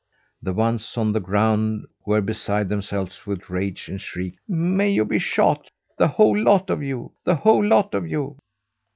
[0.41, 5.19] The ones on the ground were beside themselves with rage and shrieked: "May you be
[5.19, 7.11] shot, the whole lot o' you!
[7.23, 8.37] The whole lot o' you!"